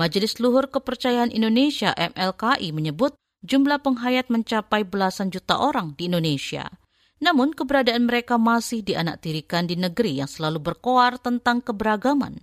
[0.00, 3.12] Majelis Luhur Kepercayaan Indonesia MLKI menyebut
[3.44, 6.72] jumlah penghayat mencapai belasan juta orang di Indonesia.
[7.20, 12.40] Namun keberadaan mereka masih dianaktirikan di negeri yang selalu berkoar tentang keberagaman.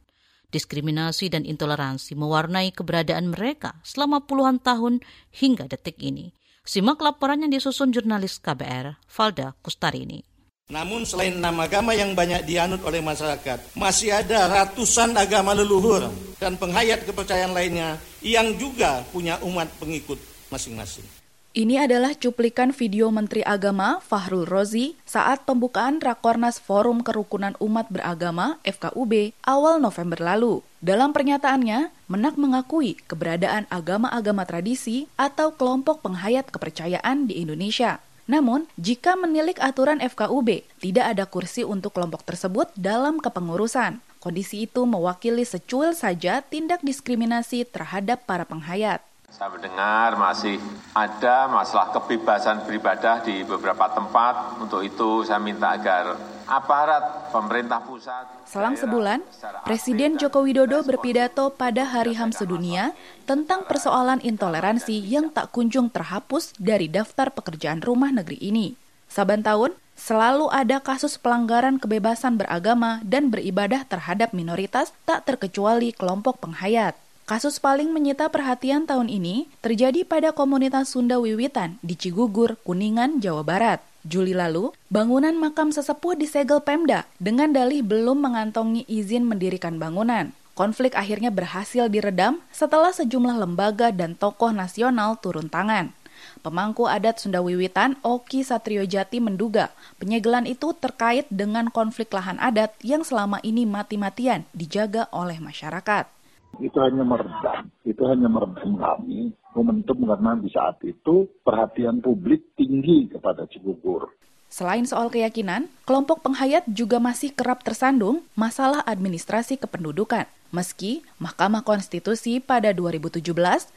[0.54, 5.02] Diskriminasi dan intoleransi mewarnai keberadaan mereka selama puluhan tahun
[5.34, 6.38] hingga detik ini.
[6.62, 10.22] Simak laporan yang disusun jurnalis KBR, Valda Kustarini.
[10.68, 16.12] Namun selain enam agama yang banyak dianut oleh masyarakat, masih ada ratusan agama leluhur
[16.44, 20.20] dan penghayat kepercayaan lainnya yang juga punya umat pengikut
[20.52, 21.08] masing-masing.
[21.56, 28.60] Ini adalah cuplikan video Menteri Agama Fahrul Rozi saat pembukaan Rakornas Forum Kerukunan Umat Beragama
[28.68, 30.68] FKUB awal November lalu.
[30.84, 38.00] Dalam pernyataannya, Menak mengakui keberadaan agama-agama tradisi atau kelompok penghayat kepercayaan di Indonesia.
[38.28, 44.04] Namun, jika menilik aturan FKUB, tidak ada kursi untuk kelompok tersebut dalam kepengurusan.
[44.20, 49.00] Kondisi itu mewakili secuil saja tindak diskriminasi terhadap para penghayat.
[49.38, 50.58] Saya mendengar masih
[50.98, 54.58] ada masalah kebebasan beribadah di beberapa tempat.
[54.58, 56.18] Untuk itu saya minta agar
[56.50, 58.26] aparat pemerintah pusat.
[58.50, 59.22] Selang sebulan,
[59.62, 62.98] Presiden Joko Widodo berpidato pada Hari HAM Sedunia
[63.30, 68.74] tentang persoalan intoleransi yang tak kunjung terhapus dari daftar pekerjaan rumah negeri ini.
[69.06, 76.42] Saban tahun, selalu ada kasus pelanggaran kebebasan beragama dan beribadah terhadap minoritas tak terkecuali kelompok
[76.42, 76.98] penghayat.
[77.28, 83.44] Kasus paling menyita perhatian tahun ini terjadi pada komunitas Sunda Wiwitan di Cigugur, Kuningan, Jawa
[83.44, 83.84] Barat.
[84.08, 90.32] Juli lalu, bangunan makam sesepuh disegel Pemda dengan dalih belum mengantongi izin mendirikan bangunan.
[90.56, 95.92] Konflik akhirnya berhasil diredam setelah sejumlah lembaga dan tokoh nasional turun tangan.
[96.40, 102.72] Pemangku adat Sunda Wiwitan, Oki Satrio Jati menduga penyegelan itu terkait dengan konflik lahan adat
[102.88, 106.17] yang selama ini mati-matian dijaga oleh masyarakat
[106.62, 107.70] itu hanya meredam.
[107.86, 114.14] Itu hanya meredam kami momentum karena di saat itu perhatian publik tinggi kepada Cigugur.
[114.48, 120.24] Selain soal keyakinan, kelompok penghayat juga masih kerap tersandung masalah administrasi kependudukan.
[120.56, 123.20] Meski Mahkamah Konstitusi pada 2017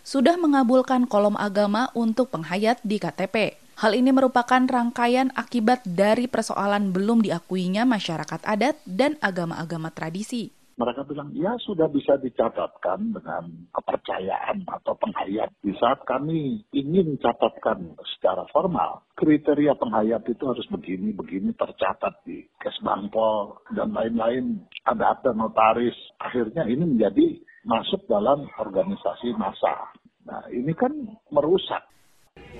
[0.06, 3.58] sudah mengabulkan kolom agama untuk penghayat di KTP.
[3.82, 11.04] Hal ini merupakan rangkaian akibat dari persoalan belum diakuinya masyarakat adat dan agama-agama tradisi mereka
[11.04, 15.52] bilang ya sudah bisa dicatatkan dengan kepercayaan atau penghayat.
[15.60, 22.48] Di saat kami ingin catatkan secara formal, kriteria penghayat itu harus begini, begini tercatat di
[22.56, 24.64] Kesbangpol dan lain-lain.
[24.88, 25.94] Ada akta notaris.
[26.16, 27.36] Akhirnya ini menjadi
[27.68, 29.92] masuk dalam organisasi massa.
[30.24, 30.96] Nah ini kan
[31.28, 31.84] merusak.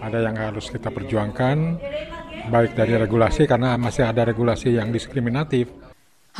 [0.00, 1.80] Ada yang harus kita perjuangkan,
[2.52, 5.72] baik dari regulasi karena masih ada regulasi yang diskriminatif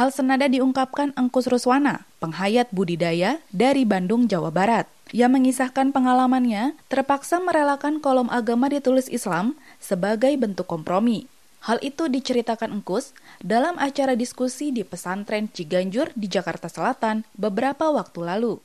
[0.00, 4.88] Hal senada diungkapkan Engkus Ruswana, penghayat budidaya dari Bandung, Jawa Barat.
[5.12, 11.28] Ia mengisahkan pengalamannya terpaksa merelakan kolom agama ditulis Islam sebagai bentuk kompromi.
[11.68, 13.12] Hal itu diceritakan Engkus
[13.44, 18.56] dalam acara diskusi di pesantren Ciganjur di Jakarta Selatan beberapa waktu lalu.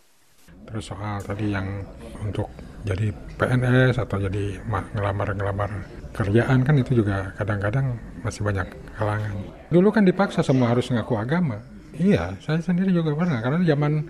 [0.72, 1.84] Terus soal tadi yang
[2.24, 2.48] untuk
[2.86, 3.10] jadi
[3.42, 5.70] PNS atau jadi ngelamar-ngelamar
[6.14, 9.34] kerjaan kan itu juga kadang-kadang masih banyak halangan.
[9.74, 11.60] Dulu kan dipaksa semua harus ngaku agama.
[11.98, 14.06] Iya, saya sendiri juga pernah karena zaman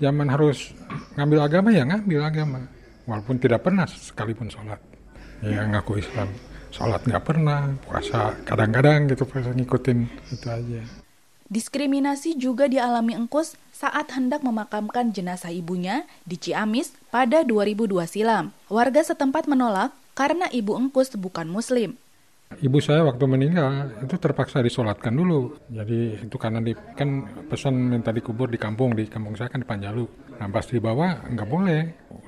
[0.00, 0.72] zaman harus
[1.18, 2.60] ngambil agama ya ngambil agama.
[3.04, 4.78] Walaupun tidak pernah sekalipun sholat.
[5.42, 6.30] Ya ngaku Islam.
[6.70, 9.98] Sholat nggak pernah, puasa kadang-kadang gitu puasa ngikutin
[10.30, 10.80] itu aja.
[11.50, 18.54] Diskriminasi juga dialami Engkus saat hendak memakamkan jenazah ibunya di Ciamis pada 2002 silam.
[18.70, 21.98] Warga setempat menolak karena ibu Engkus bukan muslim.
[22.54, 25.58] Ibu saya waktu meninggal itu terpaksa disolatkan dulu.
[25.66, 29.66] Jadi itu karena di, kan pesan minta dikubur di kampung, di kampung saya kan di
[29.66, 30.06] Panjalu.
[30.38, 31.80] Nah pas dibawa nggak boleh,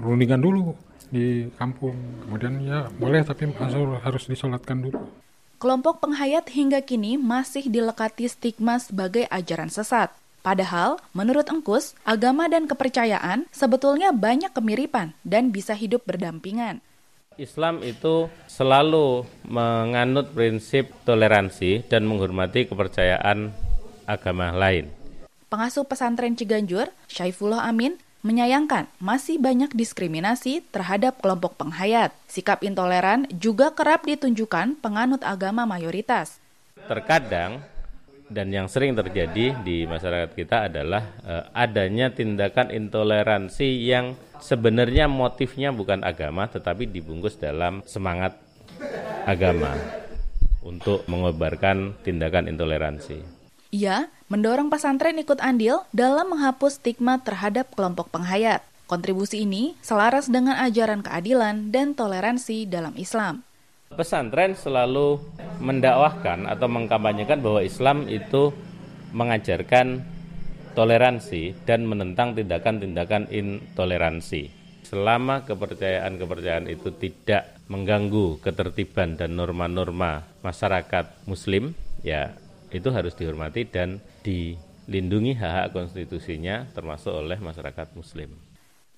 [0.03, 0.75] rundingan dulu
[1.15, 2.27] di kampung.
[2.27, 3.55] Kemudian ya boleh tapi
[4.03, 5.22] harus disolatkan dulu.
[5.62, 10.11] Kelompok penghayat hingga kini masih dilekati stigma sebagai ajaran sesat.
[10.43, 16.82] Padahal, menurut Engkus, agama dan kepercayaan sebetulnya banyak kemiripan dan bisa hidup berdampingan.
[17.38, 23.55] Islam itu selalu menganut prinsip toleransi dan menghormati kepercayaan
[24.03, 24.91] agama lain.
[25.47, 32.14] Pengasuh pesantren Ciganjur, Syaifullah Amin, menyayangkan masih banyak diskriminasi terhadap kelompok penghayat.
[32.30, 36.38] Sikap intoleran juga kerap ditunjukkan penganut agama mayoritas.
[36.86, 37.66] Terkadang
[38.32, 45.69] dan yang sering terjadi di masyarakat kita adalah eh, adanya tindakan intoleransi yang sebenarnya motifnya
[45.74, 48.38] bukan agama tetapi dibungkus dalam semangat
[49.28, 49.76] agama
[50.62, 53.42] untuk mengobarkan tindakan intoleransi.
[53.72, 58.60] Ia mendorong pesantren ikut andil dalam menghapus stigma terhadap kelompok penghayat.
[58.84, 63.40] Kontribusi ini selaras dengan ajaran keadilan dan toleransi dalam Islam.
[63.96, 65.24] Pesantren selalu
[65.64, 68.52] mendakwahkan atau mengkampanyekan bahwa Islam itu
[69.16, 70.04] mengajarkan
[70.76, 74.52] toleransi dan menentang tindakan-tindakan intoleransi.
[74.84, 81.72] Selama kepercayaan-kepercayaan itu tidak mengganggu ketertiban dan norma-norma masyarakat muslim,
[82.04, 82.36] ya
[82.72, 88.34] itu harus dihormati dan dilindungi hak-hak konstitusinya termasuk oleh masyarakat muslim.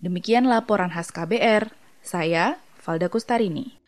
[0.00, 3.83] Demikian laporan khas KBR, saya Valda Kustarini.